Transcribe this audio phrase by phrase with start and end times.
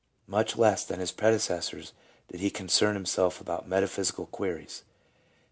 [0.25, 1.93] Much less than his predecessors
[2.27, 4.81] did he concern himself about metaphysical queries.